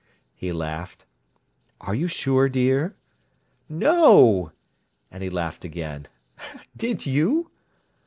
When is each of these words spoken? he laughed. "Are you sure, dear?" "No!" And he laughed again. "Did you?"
he 0.33 0.51
laughed. 0.51 1.05
"Are 1.79 1.93
you 1.93 2.07
sure, 2.07 2.49
dear?" 2.49 2.95
"No!" 3.69 4.51
And 5.11 5.21
he 5.21 5.29
laughed 5.29 5.63
again. 5.63 6.07
"Did 6.75 7.05
you?" 7.05 7.51